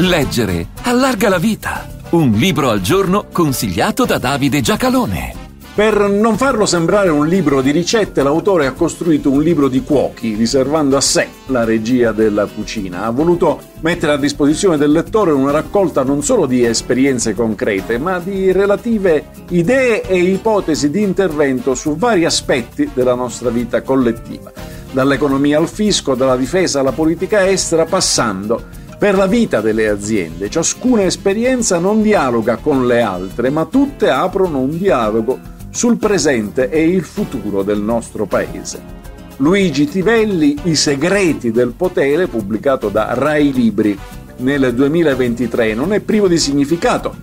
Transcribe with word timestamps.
Leggere 0.00 0.68
allarga 0.82 1.28
la 1.28 1.38
vita. 1.38 1.88
Un 2.10 2.30
libro 2.30 2.70
al 2.70 2.80
giorno 2.80 3.26
consigliato 3.32 4.04
da 4.04 4.18
Davide 4.18 4.60
Giacalone. 4.60 5.34
Per 5.74 6.08
non 6.08 6.36
farlo 6.36 6.66
sembrare 6.66 7.08
un 7.08 7.26
libro 7.26 7.60
di 7.62 7.72
ricette, 7.72 8.22
l'autore 8.22 8.68
ha 8.68 8.72
costruito 8.74 9.28
un 9.28 9.42
libro 9.42 9.66
di 9.66 9.82
cuochi, 9.82 10.36
riservando 10.36 10.96
a 10.96 11.00
sé 11.00 11.26
la 11.46 11.64
regia 11.64 12.12
della 12.12 12.46
cucina. 12.46 13.06
Ha 13.06 13.10
voluto 13.10 13.60
mettere 13.80 14.12
a 14.12 14.18
disposizione 14.18 14.76
del 14.76 14.92
lettore 14.92 15.32
una 15.32 15.50
raccolta 15.50 16.04
non 16.04 16.22
solo 16.22 16.46
di 16.46 16.64
esperienze 16.64 17.34
concrete, 17.34 17.98
ma 17.98 18.20
di 18.20 18.52
relative 18.52 19.30
idee 19.48 20.02
e 20.02 20.16
ipotesi 20.16 20.90
di 20.90 21.02
intervento 21.02 21.74
su 21.74 21.96
vari 21.96 22.24
aspetti 22.24 22.88
della 22.94 23.14
nostra 23.14 23.50
vita 23.50 23.82
collettiva, 23.82 24.52
dall'economia 24.92 25.58
al 25.58 25.68
fisco, 25.68 26.14
dalla 26.14 26.36
difesa 26.36 26.78
alla 26.78 26.92
politica 26.92 27.48
estera, 27.48 27.84
passando 27.84 28.86
per 28.98 29.14
la 29.14 29.26
vita 29.26 29.60
delle 29.60 29.88
aziende. 29.88 30.50
Ciascuna 30.50 31.04
esperienza 31.04 31.78
non 31.78 32.02
dialoga 32.02 32.56
con 32.56 32.86
le 32.86 33.00
altre, 33.00 33.48
ma 33.48 33.64
tutte 33.64 34.10
aprono 34.10 34.58
un 34.58 34.76
dialogo 34.76 35.38
sul 35.70 35.96
presente 35.98 36.68
e 36.68 36.88
il 36.88 37.04
futuro 37.04 37.62
del 37.62 37.80
nostro 37.80 38.26
paese. 38.26 38.96
Luigi 39.36 39.86
Tivelli, 39.88 40.58
I 40.64 40.74
segreti 40.74 41.52
del 41.52 41.72
potere, 41.76 42.26
pubblicato 42.26 42.88
da 42.88 43.14
Rai 43.14 43.52
Libri 43.52 43.96
nel 44.38 44.74
2023, 44.74 45.74
non 45.74 45.92
è 45.92 46.00
privo 46.00 46.26
di 46.26 46.38
significato 46.38 47.14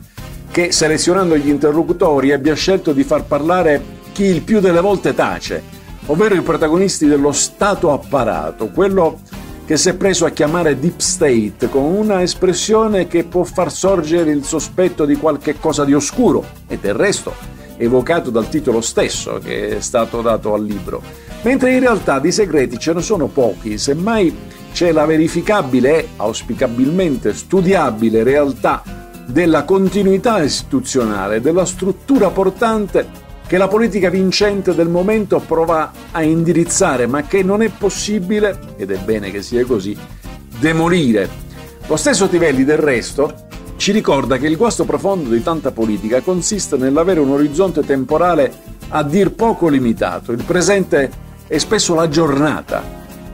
che 0.50 0.72
selezionando 0.72 1.36
gli 1.36 1.50
interlocutori 1.50 2.32
abbia 2.32 2.54
scelto 2.54 2.94
di 2.94 3.04
far 3.04 3.26
parlare 3.26 3.84
chi 4.14 4.24
il 4.24 4.42
più 4.42 4.62
delle 4.62 4.80
volte 4.80 5.14
tace, 5.14 5.62
ovvero 6.05 6.36
i 6.36 6.42
protagonisti 6.42 7.05
dello 7.05 7.34
Stato 7.34 7.92
apparato, 7.92 8.70
quello 8.70 9.20
che 9.66 9.78
si 9.78 9.90
è 9.90 9.96
preso 9.96 10.26
a 10.26 10.30
chiamare 10.30 10.80
Deep 10.80 11.00
State 11.00 11.70
con 11.70 11.84
una 11.84 12.22
espressione 12.22 13.08
che 13.08 13.24
può 13.24 13.44
far 13.44 13.72
sorgere 13.72 14.32
il 14.32 14.44
sospetto 14.44 15.05
di 15.05 15.16
qualche 15.16 15.60
cosa 15.60 15.84
di 15.84 15.94
oscuro 15.94 16.46
e 16.68 16.77
del 16.77 16.94
resto 16.94 17.34
evocato 17.77 18.30
dal 18.30 18.48
titolo 18.48 18.80
stesso 18.80 19.40
che 19.43 19.77
è 19.77 19.82
stato 19.82 20.21
dato 20.21 20.54
al 20.54 20.63
libro, 20.63 21.02
mentre 21.41 21.74
in 21.74 21.80
realtà 21.80 22.20
di 22.20 22.32
segreti 22.32 22.77
ce 22.77 22.93
ne 22.93 23.02
sono 23.02 23.27
pochi, 23.27 23.77
semmai 23.77 24.34
c'è 24.71 24.91
la 24.91 25.05
verificabile 25.05 25.99
e 25.99 26.08
auspicabilmente 26.18 27.34
studiabile 27.34 28.24
realtà 28.24 28.84
della 29.26 29.63
continuità 29.63 30.43
istituzionale, 30.43 31.41
della 31.41 31.66
struttura 31.66 32.30
portante 32.30 33.24
che 33.48 33.57
la 33.57 33.68
politica 33.68 34.10
vincente 34.10 34.74
del 34.74 34.90
momento 34.90 35.40
prova 35.40 35.91
a 36.12 36.24
indirizzare, 36.24 37.05
ma 37.05 37.24
che 37.24 37.43
non 37.43 37.62
è 37.62 37.70
possibile, 37.70 38.60
ed 38.77 38.91
è 38.91 38.98
bene 38.98 39.29
che 39.32 39.41
sia 39.41 39.65
così, 39.65 39.96
demolire. 40.60 41.29
Lo 41.87 41.96
stesso 41.96 42.27
Tivelli 42.27 42.63
del 42.63 42.77
resto 42.77 43.46
ci 43.77 43.91
ricorda 43.91 44.37
che 44.37 44.48
il 44.48 44.57
guasto 44.57 44.85
profondo 44.85 45.29
di 45.29 45.43
tanta 45.43 45.71
politica 45.71 46.21
consiste 46.21 46.77
nell'avere 46.77 47.20
un 47.20 47.29
orizzonte 47.29 47.82
temporale 47.82 48.52
a 48.90 49.04
dir 49.04 49.34
poco 49.34 49.68
limitato. 49.68 50.32
Il 50.32 50.43
presente 50.43 51.12
è 51.46 51.57
spesso 51.59 51.93
la 51.93 52.07
giornata, 52.07 52.82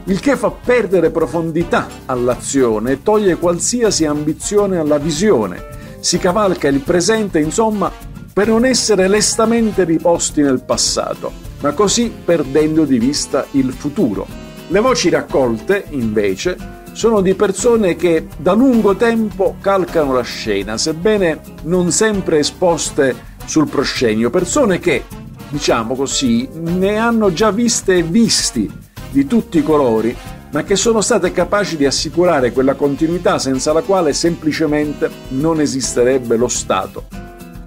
il 0.05 0.19
che 0.19 0.35
fa 0.35 0.51
perdere 0.51 1.11
profondità 1.11 1.87
all'azione 2.05 2.91
e 2.91 3.03
toglie 3.03 3.37
qualsiasi 3.37 4.05
ambizione 4.05 4.77
alla 4.77 4.97
visione. 4.97 5.79
Si 5.99 6.17
cavalca 6.17 6.67
il 6.67 6.79
presente, 6.79 7.39
insomma, 7.39 7.89
per 8.33 8.47
non 8.47 8.65
essere 8.65 9.07
lestamente 9.07 9.83
riposti 9.83 10.41
nel 10.41 10.63
passato, 10.63 11.31
ma 11.61 11.73
così 11.73 12.11
perdendo 12.23 12.85
di 12.85 12.97
vista 12.97 13.45
il 13.51 13.73
futuro. 13.73 14.25
Le 14.67 14.79
voci 14.79 15.09
raccolte, 15.09 15.85
invece, 15.89 16.79
sono 16.93 17.21
di 17.21 17.35
persone 17.35 17.95
che 17.95 18.27
da 18.37 18.53
lungo 18.53 18.95
tempo 18.95 19.55
calcano 19.59 20.13
la 20.13 20.23
scena, 20.23 20.77
sebbene 20.77 21.41
non 21.63 21.91
sempre 21.91 22.39
esposte 22.39 23.29
sul 23.45 23.67
proscenio, 23.67 24.29
persone 24.29 24.79
che, 24.79 25.03
diciamo 25.49 25.95
così, 25.95 26.47
ne 26.53 26.97
hanno 26.97 27.33
già 27.33 27.51
viste 27.51 27.97
e 27.97 28.03
visti 28.03 28.71
di 29.09 29.27
tutti 29.27 29.57
i 29.57 29.63
colori, 29.63 30.15
ma 30.51 30.63
che 30.63 30.75
sono 30.75 31.01
state 31.01 31.31
capaci 31.31 31.75
di 31.75 31.85
assicurare 31.85 32.51
quella 32.51 32.75
continuità 32.75 33.39
senza 33.39 33.73
la 33.73 33.81
quale 33.81 34.13
semplicemente 34.13 35.09
non 35.29 35.59
esisterebbe 35.59 36.35
lo 36.37 36.47
Stato. 36.47 37.20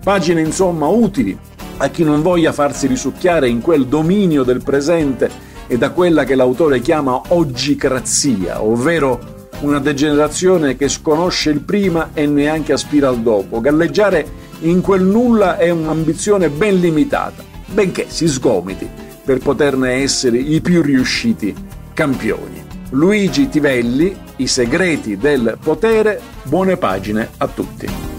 Pagine 0.05 0.43
insomma 0.43 0.87
utili 0.87 1.37
a 1.79 1.89
chi 1.89 2.05
non 2.05 2.21
voglia 2.21 2.53
farsi 2.53 2.87
risucchiare 2.87 3.49
in 3.49 3.63
quel 3.63 3.87
dominio 3.87 4.43
del 4.43 4.63
presente 4.63 5.31
e 5.67 5.79
da 5.79 5.93
quella 5.93 6.25
che 6.25 6.35
l'autore 6.35 6.83
chiama 6.83 7.21
oggicrazia, 7.29 8.63
ovvero 8.63 9.49
una 9.61 9.79
degenerazione 9.79 10.77
che 10.77 10.89
sconosce 10.89 11.49
il 11.49 11.61
prima 11.61 12.11
e 12.13 12.27
neanche 12.27 12.75
aspira 12.75 13.09
al 13.09 13.21
dopo. 13.21 13.63
Galleggiare 13.63 14.27
in 14.61 14.83
quel 14.83 15.03
nulla 15.03 15.57
è 15.57 15.71
un'ambizione 15.71 16.51
ben 16.51 16.81
limitata, 16.81 17.43
benché 17.65 18.05
si 18.09 18.29
sgomiti 18.29 18.87
per 19.25 19.39
poterne 19.39 20.03
essere 20.03 20.37
i 20.37 20.61
più 20.61 20.83
riusciti 20.83 21.55
campioni. 21.95 22.63
Luigi 22.91 23.49
Tivelli, 23.49 24.15
I 24.37 24.47
segreti 24.47 25.17
del 25.17 25.57
potere, 25.63 26.21
buone 26.43 26.77
pagine 26.77 27.31
a 27.39 27.49
tutti. 27.49 28.14